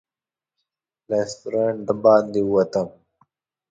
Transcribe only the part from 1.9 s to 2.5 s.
باندې